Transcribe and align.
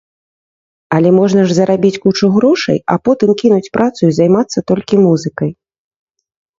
Але 0.97 1.09
можна 1.17 1.41
ж 1.49 1.57
зарабіць 1.59 2.01
кучу 2.07 2.25
грошай, 2.39 2.77
а 2.95 2.97
потым 3.05 3.29
кінуць 3.45 3.71
працу 3.81 4.01
і 4.09 4.13
займацца 4.23 4.59
толькі 4.75 5.05
музыкай. 5.07 5.49